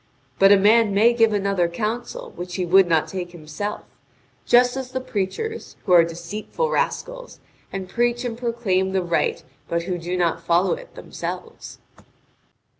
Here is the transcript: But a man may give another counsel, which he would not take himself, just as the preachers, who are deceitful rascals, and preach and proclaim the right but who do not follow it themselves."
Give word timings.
But 0.39 0.51
a 0.51 0.57
man 0.57 0.95
may 0.95 1.13
give 1.13 1.31
another 1.31 1.69
counsel, 1.69 2.31
which 2.35 2.55
he 2.55 2.65
would 2.65 2.87
not 2.87 3.07
take 3.07 3.33
himself, 3.33 3.83
just 4.47 4.75
as 4.75 4.89
the 4.93 4.99
preachers, 4.99 5.75
who 5.85 5.91
are 5.91 6.03
deceitful 6.03 6.71
rascals, 6.71 7.39
and 7.71 7.87
preach 7.87 8.25
and 8.25 8.35
proclaim 8.35 8.93
the 8.93 9.03
right 9.03 9.43
but 9.67 9.83
who 9.83 9.99
do 9.99 10.17
not 10.17 10.41
follow 10.41 10.73
it 10.73 10.95
themselves." 10.95 11.77